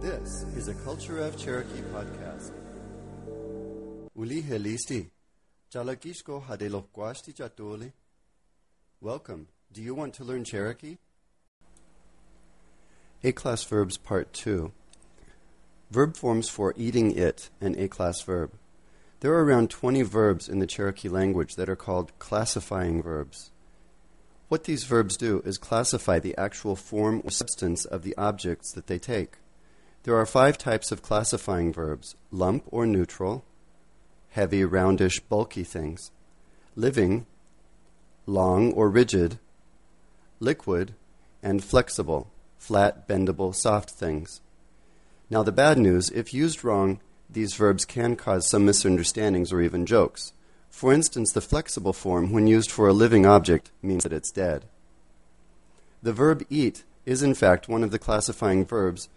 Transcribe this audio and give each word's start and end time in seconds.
This 0.00 0.46
is 0.56 0.68
a 0.68 0.72
Culture 0.72 1.18
of 1.18 1.36
Cherokee 1.36 1.82
podcast. 1.92 2.52
Uli 4.16 4.40
helisti, 4.40 5.10
jalakishko 5.70 6.42
hadelokwashi 6.42 7.34
chatuli. 7.34 7.92
Welcome. 9.02 9.48
Do 9.70 9.82
you 9.82 9.94
want 9.94 10.14
to 10.14 10.24
learn 10.24 10.44
Cherokee? 10.44 10.96
A 13.22 13.32
class 13.32 13.62
verbs 13.64 13.98
part 13.98 14.32
2. 14.32 14.72
Verb 15.90 16.16
forms 16.16 16.48
for 16.48 16.72
eating 16.78 17.14
it, 17.14 17.50
an 17.60 17.78
A 17.78 17.86
class 17.86 18.22
verb. 18.22 18.52
There 19.20 19.34
are 19.34 19.44
around 19.44 19.68
20 19.68 20.00
verbs 20.00 20.48
in 20.48 20.60
the 20.60 20.66
Cherokee 20.66 21.10
language 21.10 21.56
that 21.56 21.68
are 21.68 21.76
called 21.76 22.18
classifying 22.18 23.02
verbs. 23.02 23.50
What 24.48 24.64
these 24.64 24.84
verbs 24.84 25.18
do 25.18 25.42
is 25.44 25.58
classify 25.58 26.18
the 26.18 26.34
actual 26.38 26.74
form 26.74 27.20
or 27.22 27.30
substance 27.30 27.84
of 27.84 28.02
the 28.02 28.16
objects 28.16 28.72
that 28.72 28.86
they 28.86 28.98
take. 28.98 29.36
There 30.04 30.16
are 30.16 30.26
five 30.26 30.56
types 30.56 30.92
of 30.92 31.02
classifying 31.02 31.72
verbs 31.72 32.16
lump 32.30 32.64
or 32.68 32.86
neutral, 32.86 33.44
heavy, 34.30 34.64
roundish, 34.64 35.20
bulky 35.20 35.64
things, 35.64 36.10
living, 36.74 37.26
long 38.26 38.72
or 38.72 38.88
rigid, 38.88 39.38
liquid, 40.38 40.94
and 41.42 41.62
flexible, 41.62 42.30
flat, 42.56 43.06
bendable, 43.06 43.54
soft 43.54 43.90
things. 43.90 44.40
Now, 45.28 45.42
the 45.42 45.52
bad 45.52 45.78
news 45.78 46.10
if 46.10 46.32
used 46.32 46.64
wrong, 46.64 47.00
these 47.28 47.54
verbs 47.54 47.84
can 47.84 48.16
cause 48.16 48.48
some 48.48 48.64
misunderstandings 48.64 49.52
or 49.52 49.60
even 49.60 49.86
jokes. 49.86 50.32
For 50.70 50.92
instance, 50.92 51.32
the 51.32 51.40
flexible 51.40 51.92
form, 51.92 52.32
when 52.32 52.46
used 52.46 52.70
for 52.70 52.88
a 52.88 52.92
living 52.92 53.26
object, 53.26 53.70
means 53.82 54.02
that 54.04 54.12
it's 54.12 54.32
dead. 54.32 54.64
The 56.02 56.12
verb 56.12 56.44
eat 56.48 56.84
is, 57.04 57.22
in 57.22 57.34
fact, 57.34 57.68
one 57.68 57.84
of 57.84 57.90
the 57.90 57.98
classifying 57.98 58.64
verbs, 58.64 59.08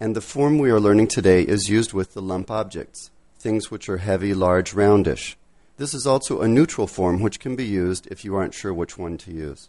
and 0.00 0.16
the 0.16 0.22
form 0.22 0.58
we 0.58 0.70
are 0.70 0.80
learning 0.80 1.06
today 1.06 1.42
is 1.42 1.68
used 1.68 1.92
with 1.92 2.14
the 2.14 2.22
lump 2.22 2.50
objects, 2.50 3.10
things 3.38 3.70
which 3.70 3.86
are 3.86 3.98
heavy, 3.98 4.32
large, 4.32 4.72
roundish. 4.72 5.36
This 5.76 5.92
is 5.92 6.06
also 6.06 6.40
a 6.40 6.48
neutral 6.48 6.86
form 6.86 7.20
which 7.20 7.38
can 7.38 7.54
be 7.54 7.66
used 7.66 8.06
if 8.10 8.24
you 8.24 8.34
aren't 8.34 8.54
sure 8.54 8.72
which 8.72 8.96
one 8.96 9.18
to 9.18 9.30
use. 9.30 9.68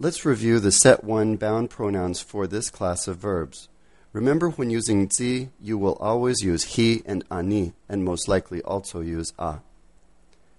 Let's 0.00 0.24
review 0.24 0.58
the 0.58 0.72
set 0.72 1.04
1 1.04 1.36
bound 1.36 1.70
pronouns 1.70 2.20
for 2.20 2.48
this 2.48 2.68
class 2.68 3.06
of 3.06 3.18
verbs. 3.18 3.68
Remember, 4.12 4.50
when 4.50 4.70
using 4.70 5.08
zi, 5.10 5.50
you 5.60 5.78
will 5.78 5.94
always 6.00 6.40
use 6.40 6.74
he 6.74 7.02
and 7.06 7.24
ani, 7.30 7.74
and 7.88 8.04
most 8.04 8.26
likely 8.26 8.60
also 8.62 9.00
use 9.00 9.32
a. 9.38 9.58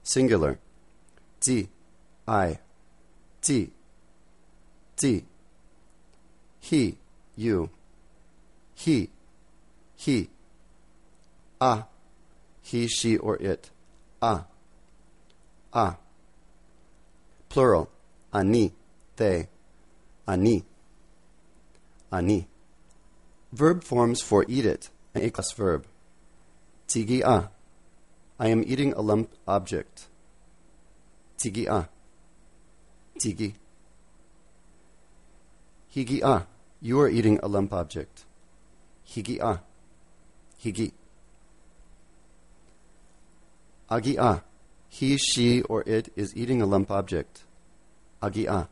Singular. 0.04 0.60
Zi, 1.44 1.68
I. 2.28 2.60
Zi, 3.44 3.72
zi. 5.00 5.26
He, 6.60 6.98
you. 7.36 7.70
He, 8.80 9.10
he. 9.98 10.30
A, 11.60 11.84
he, 12.62 12.88
she, 12.88 13.18
or 13.18 13.36
it. 13.36 13.72
A, 14.22 14.46
a. 15.74 15.96
Plural. 17.50 17.90
Ani, 18.34 18.72
they. 19.18 19.50
Ani, 20.26 20.64
ani. 22.10 22.48
Verb 23.52 23.84
forms 23.84 24.22
for 24.22 24.46
eat 24.48 24.66
it, 24.66 24.90
A 25.14 25.30
class 25.30 25.52
verb. 25.52 25.86
Tigi 26.88 27.22
a. 27.22 27.52
I 28.40 28.48
am 28.48 28.64
eating 28.66 28.94
a 28.94 29.02
lump 29.02 29.30
object. 29.46 30.08
Tigi 31.38 31.68
a. 31.68 31.90
Tigi. 33.20 33.56
Higi 35.94 36.22
a. 36.24 36.48
You 36.80 37.02
are 37.02 37.10
eating 37.10 37.40
a 37.44 37.50
lump 37.50 37.74
object. 37.74 38.24
Higi 39.10 39.40
a. 39.40 39.62
Higi. 40.64 40.92
Agi 43.90 44.18
a. 44.18 44.44
He, 44.90 45.18
she, 45.18 45.62
or 45.64 45.84
it 45.88 46.12
is 46.16 46.36
eating 46.36 46.62
a 46.62 46.66
lump 46.66 46.92
object. 46.92 47.44
Agi 48.22 48.48
a. 48.48 48.70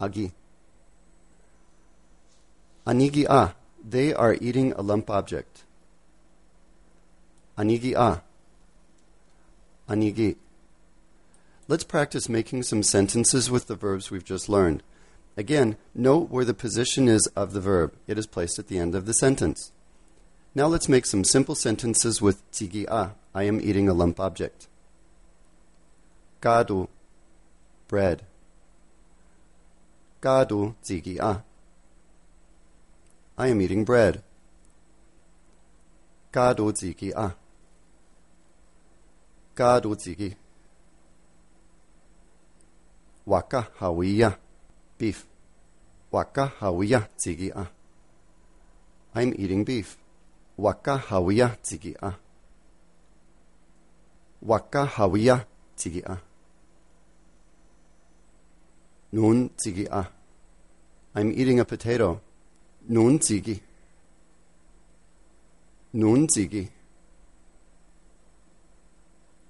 Agi. 0.00 0.32
Anigi 2.86 3.26
a. 3.28 3.54
They 3.82 4.14
are 4.14 4.34
eating 4.34 4.72
a 4.72 4.82
lump 4.82 5.10
object. 5.10 5.64
Anigi 7.58 7.94
a. 7.94 8.22
Anigi. 9.88 10.36
Let's 11.66 11.84
practice 11.84 12.28
making 12.28 12.62
some 12.64 12.82
sentences 12.82 13.50
with 13.50 13.66
the 13.66 13.76
verbs 13.76 14.10
we've 14.10 14.24
just 14.24 14.48
learned. 14.48 14.82
Again, 15.40 15.78
note 15.94 16.28
where 16.28 16.44
the 16.44 16.52
position 16.52 17.08
is 17.08 17.26
of 17.28 17.54
the 17.54 17.62
verb. 17.62 17.94
It 18.06 18.18
is 18.18 18.26
placed 18.26 18.58
at 18.58 18.68
the 18.68 18.78
end 18.78 18.94
of 18.94 19.06
the 19.06 19.14
sentence. 19.14 19.72
Now 20.54 20.66
let's 20.66 20.86
make 20.86 21.06
some 21.06 21.24
simple 21.24 21.54
sentences 21.54 22.20
with 22.20 22.44
tigi 22.52 22.84
a. 22.86 23.14
I 23.34 23.44
am 23.44 23.58
eating 23.58 23.88
a 23.88 23.94
lump 23.94 24.20
object. 24.20 24.68
Gadu, 26.42 26.88
bread. 27.88 28.26
Gadu 30.20 30.74
tigi 30.84 31.18
a. 31.18 31.42
I 33.38 33.46
am 33.46 33.62
eating 33.62 33.86
bread. 33.86 34.22
Gadu 36.34 36.70
tigi 36.74 37.12
a. 37.16 37.34
Gadu 39.56 39.96
tigi. 39.96 40.34
Waka 43.24 43.68
hawiya, 43.78 44.36
beef. 44.98 45.29
Waka 46.12 46.46
hawiya 46.60 47.08
tigi 47.16 47.50
a. 47.54 47.66
I'm 49.14 49.32
eating 49.38 49.64
beef. 49.64 49.96
Waka 50.56 50.98
hawiya 50.98 51.56
tigi 51.62 51.94
a. 52.02 52.12
Waka 54.42 54.86
hawiya 54.86 55.46
tigi 55.76 56.02
a. 56.04 56.18
Nun 59.12 59.50
tigi 59.56 59.86
a. 59.90 60.08
I'm 61.14 61.30
eating 61.32 61.60
a 61.60 61.64
potato. 61.64 62.20
Nun 62.88 63.18
tigi. 63.18 63.60
Nun 65.92 66.26
tigi. 66.26 66.68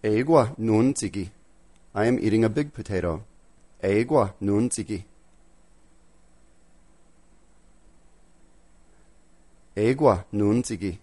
Egwa 0.03 0.55
nun 0.59 0.93
tigi. 0.95 1.31
I 1.95 2.07
am 2.07 2.19
eating 2.19 2.45
a 2.45 2.49
big 2.49 2.73
potato. 2.73 3.23
Egwa 3.83 4.35
nun 4.41 4.69
tigi. 4.69 5.05
Egwa 9.81 10.25
nun 10.31 10.63
tigi. 10.63 10.99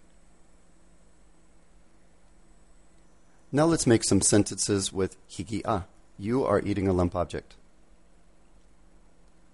Now 3.52 3.66
let's 3.66 3.88
make 3.88 4.04
some 4.04 4.22
sentences 4.22 4.94
with 4.94 5.18
higi 5.28 5.62
a. 5.66 5.86
You 6.20 6.46
are 6.46 6.62
eating 6.62 6.88
a 6.88 6.94
lump 6.94 7.16
object. 7.16 7.56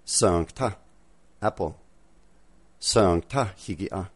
Sankta, 0.05 0.75
apple. 1.41 1.77
Sankta 2.81 3.51
higi 3.55 3.87
a. 3.93 4.09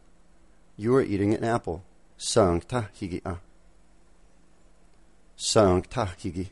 You 0.76 0.94
are 0.96 1.02
eating 1.02 1.32
an 1.32 1.42
apple. 1.42 1.82
Sankta 2.18 2.88
higi 3.00 3.22
a. 3.24 3.38
Sankta 5.38 6.08
higi. 6.20 6.48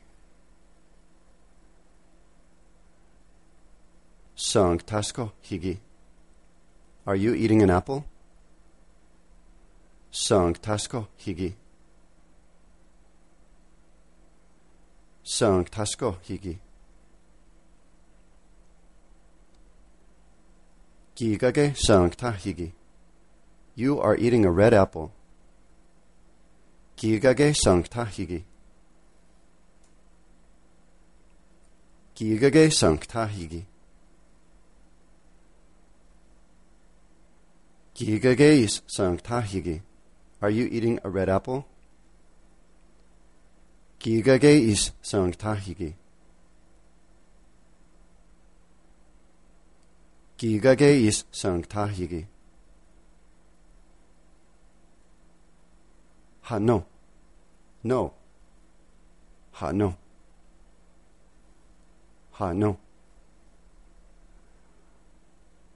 Sanktasko 4.34 5.33
higi. 5.44 5.78
Are 7.06 7.17
you 7.17 7.34
eating 7.34 7.62
an 7.62 7.69
apple? 7.69 8.06
Sanktasko 10.12 11.06
higi. 11.19 11.55
Sanktasko 15.25 16.17
higi. 16.28 16.59
Gigage 21.17 21.75
sankta 21.75 22.32
higi. 22.35 22.73
You 23.75 24.00
are 24.00 24.17
eating 24.17 24.44
a 24.44 24.50
red 24.50 24.75
apple. 24.75 25.12
Gigage 26.97 27.55
sankta 27.55 28.06
higi. 28.06 28.44
Gigage 32.14 32.70
sankta 32.70 33.29
higi. 33.29 33.64
Gigage 37.94 38.81
sankta 38.87 39.43
higi. 39.43 39.81
Are 40.46 40.50
you 40.58 40.69
eating 40.70 41.00
a 41.02 41.10
red 41.10 41.28
apple? 41.28 41.66
Gigage 43.98 44.44
is 44.44 44.93
sang 45.02 45.32
tahigi. 45.32 45.94
Gigage 50.38 51.04
is 51.04 51.25
sang 51.32 51.64
tahigi. 51.64 52.26
Ha 56.43 56.58
no. 56.60 56.87
No. 57.82 58.12
Ha 59.54 59.72
no. 59.72 59.96
Ha 62.34 62.52
no. 62.52 62.78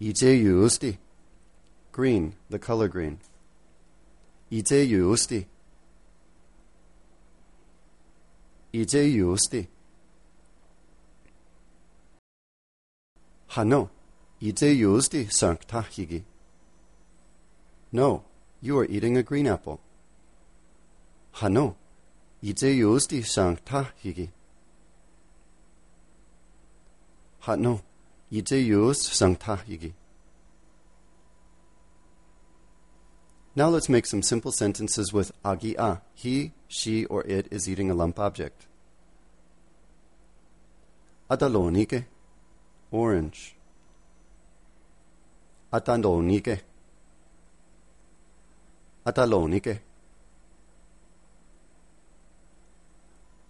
Ijeuyusti. 0.00 0.99
Green, 1.90 2.37
the 2.49 2.61
color 2.61 2.87
green. 2.87 3.19
Idéjusti. 4.50 5.47
Idéjusti. 8.70 9.69
Hano, 13.47 13.91
idéjusti 14.41 15.26
sancta 15.31 15.82
higi. 15.82 16.25
No, 17.93 18.25
you 18.61 18.79
are 18.79 18.87
eating 18.87 19.17
a 19.17 19.23
green 19.23 19.47
apple. 19.47 19.81
Hano, 21.32 21.76
sang 22.43 23.25
sancta 23.25 23.93
higi. 24.03 24.31
Hano, 27.41 27.81
idéjust 28.31 29.12
sancta 29.14 29.56
higi. 29.56 29.94
Now 33.56 33.69
let's 33.69 33.88
make 33.88 34.06
some 34.06 34.23
simple 34.23 34.52
sentences 34.52 35.12
with 35.12 35.32
agi 35.44 35.76
a. 35.76 36.02
He, 36.14 36.52
she, 36.69 37.05
or 37.06 37.25
it 37.25 37.49
is 37.50 37.69
eating 37.69 37.91
a 37.91 37.94
lump 37.94 38.19
object. 38.20 38.67
Adalonike, 41.29 42.05
orange. 42.93 43.56
Atalonike. 45.73 46.61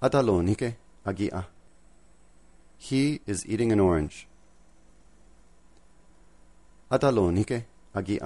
Atalonike, 0.03 0.77
agi 1.05 1.31
a. 1.31 1.47
He 2.79 3.21
is 3.27 3.47
eating 3.47 3.71
an 3.71 3.81
orange. 3.81 4.27
Atalonike, 6.91 7.65
agi 7.95 8.19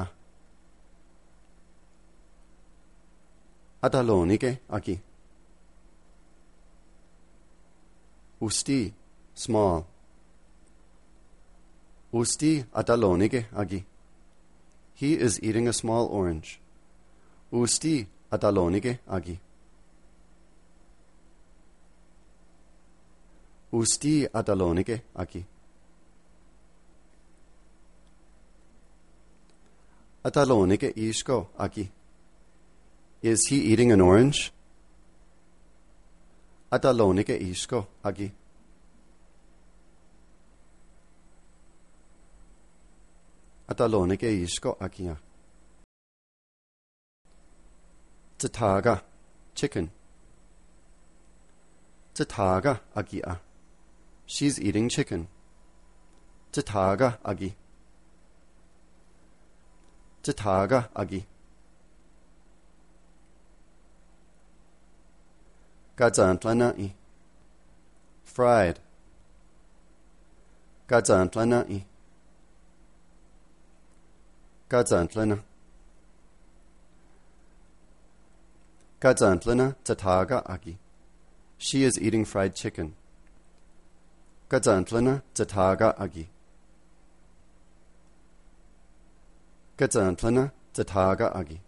a. 3.84 3.86
Atalonike 3.86 4.60
aquí. 4.68 5.00
Usti, 8.40 8.94
small. 9.34 9.84
Usti 12.12 12.64
atalonike 12.72 13.46
aquí. 13.52 13.84
He 14.94 15.14
is 15.14 15.38
eating 15.42 15.68
a 15.68 15.72
small 15.72 16.08
orange. 16.10 16.60
Usti 17.52 18.06
atalonike 18.30 19.00
aquí. 19.06 19.38
Usti 23.72 24.26
atalonike 24.32 25.02
aquí. 25.14 25.44
Atalonike 30.24 30.92
isko 30.96 31.48
aquí. 31.58 31.90
Is 33.24 33.46
he 33.48 33.56
eating 33.56 33.90
an 33.90 34.02
orange? 34.02 34.52
Atalonike 36.70 37.40
isko 37.40 37.86
agi. 38.04 38.30
Atalonike 43.66 44.28
isko 44.44 44.76
agia. 44.78 45.16
Tataga, 48.38 49.00
chicken. 49.54 49.90
Tataga 52.14 52.80
agia. 52.94 53.38
She's 54.26 54.60
eating 54.60 54.90
chicken. 54.90 55.28
Tataga 56.52 57.16
agi. 57.24 57.54
Tataga 60.22 60.88
agi. 60.94 61.24
Gadzantlana'i. 65.96 66.90
Fried. 68.24 68.78
Gadzantlana'i. 70.88 71.84
Gadzantlana. 74.68 75.38
Gadzantlana 79.00 79.76
tataga 79.84 80.44
agi. 80.46 80.76
She 81.58 81.84
is 81.84 82.00
eating 82.00 82.24
fried 82.24 82.54
chicken. 82.56 82.94
Gadzantlana 84.50 85.22
tataga 85.34 85.96
agi. 85.96 86.26
Gadzantlana 89.78 90.50
tataga 90.74 91.32
agi. 91.36 91.58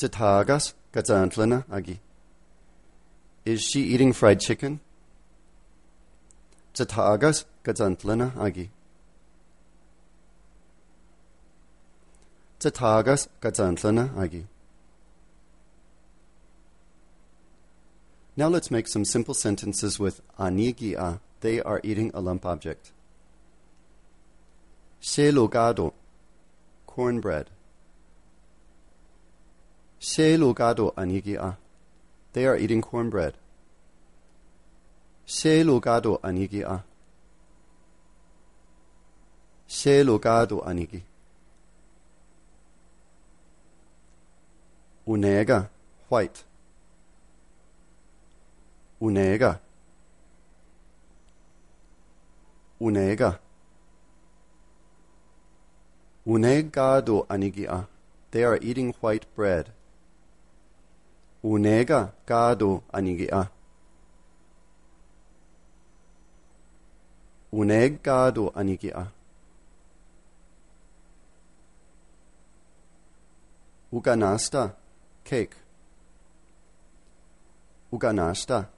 Tatagas 0.00 0.72
Gadzantlana 0.94 1.66
agi. 1.66 1.98
Is 3.44 3.60
she 3.60 3.82
eating 3.82 4.14
fried 4.14 4.40
chicken? 4.40 4.80
Tatagas 6.72 7.44
Gadzantlana 7.62 8.32
agi. 8.32 8.70
Tatagas 12.58 13.28
Gadzantlana 13.42 14.08
agi. 14.14 14.44
Now 18.38 18.48
let's 18.48 18.70
make 18.70 18.88
some 18.88 19.04
simple 19.04 19.34
sentences 19.34 19.98
with 19.98 20.22
anigia. 20.38 21.20
They 21.42 21.60
are 21.60 21.82
eating 21.84 22.10
a 22.14 22.22
lump 22.22 22.46
object. 22.46 22.92
Se 25.00 25.30
cornbread. 26.86 27.50
Se 30.00 30.38
logado 30.38 30.94
anigia. 30.96 31.58
They 32.32 32.46
are 32.46 32.56
eating 32.56 32.80
cornbread. 32.80 33.34
Se 35.26 35.62
logado 35.62 36.18
anigia. 36.22 36.82
Se 39.68 40.02
logado 40.02 40.64
anigi. 40.66 41.02
Unega, 45.06 45.68
white. 46.08 46.44
Unega. 49.00 49.60
Unega. 52.80 53.38
Unegado 56.26 57.26
anigia. 57.28 57.86
They 58.30 58.44
are 58.44 58.58
eating 58.62 58.94
white 59.00 59.26
bread. 59.36 59.70
Unega 61.42 62.12
gado 62.26 62.82
anigia. 62.92 63.50
Uneg 67.52 68.02
gado 68.02 68.52
anigia. 68.54 69.06
Uganasta 73.92 74.76
cake. 75.24 75.56
Uganasta. 77.90 78.68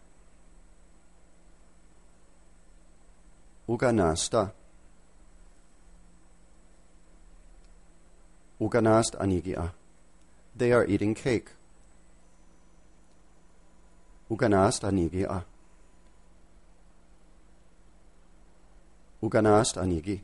Uganasta. 3.69 4.53
Uganast 8.61 9.17
anigia. 9.19 9.73
They 10.57 10.73
are 10.73 10.87
eating 10.87 11.15
cake. 11.15 11.51
Uganast 14.33 14.85
anigia. 14.85 15.45
Uganast 19.23 19.77
anigi. 19.77 20.23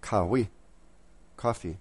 Kawi, 0.00 0.48
coffee. 1.36 1.76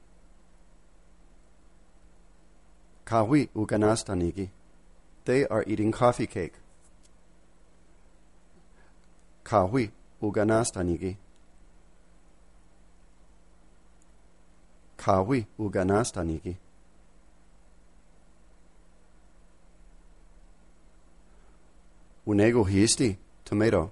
Kawi 3.05 3.49
uganast 3.55 4.09
anigi. 4.09 4.49
They 5.23 5.45
are 5.47 5.63
eating 5.65 5.93
coffee 5.93 6.27
cake. 6.27 6.59
Kawi 9.45 9.91
uganast 10.21 10.75
anigi. 10.75 11.15
Kawi 14.97 15.45
uganast 15.57 16.17
Unego 22.25 22.63
histi, 22.63 23.17
tomato. 23.43 23.91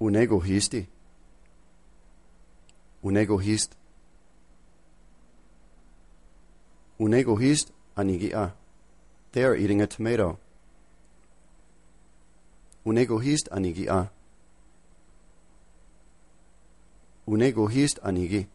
Unego 0.00 0.40
histi. 0.40 0.88
Unego 3.02 3.38
hist. 3.38 3.74
Unego 6.98 7.36
hist 7.36 7.72
anigia. 7.96 8.50
They 9.32 9.44
are 9.44 9.56
eating 9.56 9.82
a 9.82 9.86
tomato. 9.86 10.38
Un 12.84 12.96
egohist 12.98 13.48
anigi 13.52 13.88
a. 13.88 14.06
Un 17.26 17.42
egohist 17.42 17.98
anigi. 18.02 18.46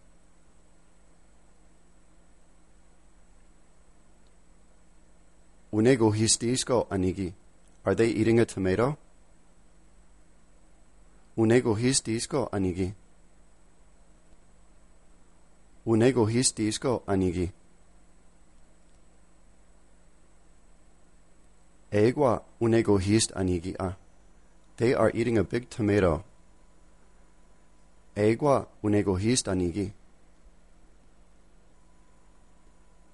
Un 5.72 5.88
egohistisko 5.88 6.88
anigi. 6.90 7.34
Are 7.86 7.96
they 7.96 8.08
eating 8.08 8.40
a 8.40 8.46
tomato? 8.46 8.98
Un 11.36 11.52
egohistisko 11.52 12.50
anigi. 12.52 12.94
Un 15.86 16.02
egohistisko 16.02 17.04
anigi. 17.08 17.52
Egua 21.92 22.42
un 22.60 22.74
egohist 22.74 23.32
anigi 23.36 23.76
a. 23.80 23.86
Ah. 23.86 23.96
They 24.78 24.94
are 24.94 25.12
eating 25.14 25.38
a 25.38 25.44
big 25.44 25.70
tomato. 25.70 26.24
Egua 28.16 28.68
un 28.82 28.94
egohist 28.94 29.48
anigi. 29.48 29.92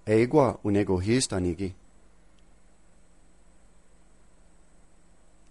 Egua 0.06 0.60
un 0.64 0.76
egohist 0.76 1.34
anigi. 1.34 1.74